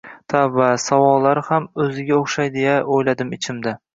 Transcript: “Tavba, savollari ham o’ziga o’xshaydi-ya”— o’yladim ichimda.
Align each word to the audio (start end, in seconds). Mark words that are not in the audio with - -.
“Tavba, 0.33 0.69
savollari 0.83 1.43
ham 1.49 1.67
o’ziga 1.85 2.17
o’xshaydi-ya”— 2.21 2.81
o’yladim 2.97 3.37
ichimda. 3.41 3.75